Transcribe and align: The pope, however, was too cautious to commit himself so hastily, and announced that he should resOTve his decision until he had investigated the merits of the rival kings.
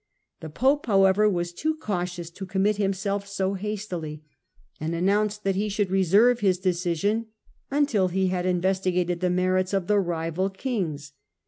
The 0.39 0.49
pope, 0.49 0.87
however, 0.87 1.29
was 1.29 1.53
too 1.53 1.77
cautious 1.77 2.31
to 2.31 2.47
commit 2.47 2.77
himself 2.77 3.27
so 3.27 3.53
hastily, 3.53 4.23
and 4.79 4.95
announced 4.95 5.43
that 5.43 5.53
he 5.55 5.69
should 5.69 5.89
resOTve 5.89 6.39
his 6.39 6.57
decision 6.57 7.27
until 7.69 8.07
he 8.07 8.29
had 8.29 8.47
investigated 8.47 9.19
the 9.19 9.29
merits 9.29 9.73
of 9.73 9.85
the 9.85 9.99
rival 9.99 10.49
kings. 10.49 11.13